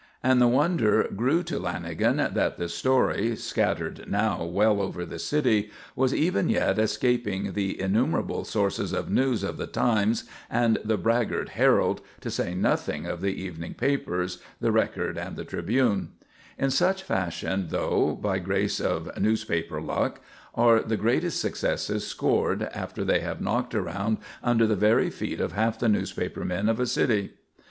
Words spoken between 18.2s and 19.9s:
grace of newspaper